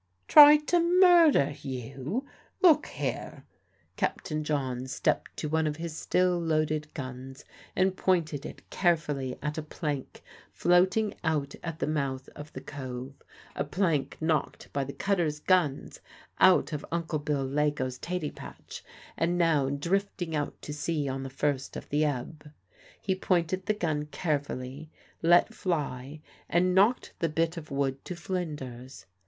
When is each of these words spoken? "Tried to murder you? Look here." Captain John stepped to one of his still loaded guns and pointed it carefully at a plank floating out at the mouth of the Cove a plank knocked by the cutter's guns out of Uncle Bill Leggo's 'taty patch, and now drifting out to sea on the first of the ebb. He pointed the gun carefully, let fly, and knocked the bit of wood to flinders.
"Tried 0.27 0.65
to 0.69 0.79
murder 0.79 1.53
you? 1.61 2.25
Look 2.59 2.87
here." 2.87 3.43
Captain 3.97 4.43
John 4.43 4.87
stepped 4.87 5.37
to 5.37 5.47
one 5.47 5.67
of 5.67 5.75
his 5.75 5.95
still 5.95 6.39
loaded 6.39 6.91
guns 6.95 7.45
and 7.75 7.95
pointed 7.95 8.43
it 8.43 8.67
carefully 8.71 9.37
at 9.43 9.59
a 9.59 9.61
plank 9.61 10.23
floating 10.51 11.13
out 11.23 11.53
at 11.61 11.77
the 11.77 11.85
mouth 11.85 12.29
of 12.35 12.51
the 12.53 12.61
Cove 12.61 13.13
a 13.55 13.63
plank 13.63 14.17
knocked 14.19 14.73
by 14.73 14.83
the 14.83 14.91
cutter's 14.93 15.39
guns 15.39 15.99
out 16.39 16.73
of 16.73 16.83
Uncle 16.91 17.19
Bill 17.19 17.45
Leggo's 17.45 17.99
'taty 17.99 18.31
patch, 18.31 18.83
and 19.15 19.37
now 19.37 19.69
drifting 19.69 20.35
out 20.35 20.59
to 20.63 20.73
sea 20.73 21.07
on 21.07 21.21
the 21.21 21.29
first 21.29 21.77
of 21.77 21.87
the 21.89 22.05
ebb. 22.05 22.51
He 22.99 23.13
pointed 23.13 23.67
the 23.67 23.75
gun 23.75 24.07
carefully, 24.07 24.89
let 25.21 25.53
fly, 25.53 26.21
and 26.49 26.73
knocked 26.73 27.13
the 27.19 27.29
bit 27.29 27.55
of 27.55 27.69
wood 27.69 28.03
to 28.05 28.15
flinders. 28.15 29.05